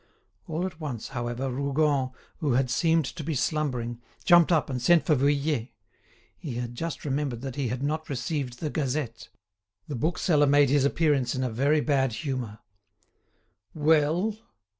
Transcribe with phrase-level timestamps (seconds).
[0.47, 2.09] All at once, however, Rougon,
[2.39, 5.67] who had seemed to be slumbering, jumped up, and sent for Vuillet.
[6.35, 9.29] He had just remembered that he had not received the "Gazette."
[9.87, 12.57] The bookseller made his appearance in a very bad humour.
[13.75, 14.39] "Well!"